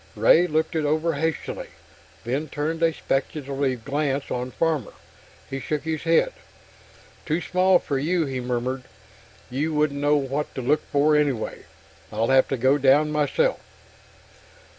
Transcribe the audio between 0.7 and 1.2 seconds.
it over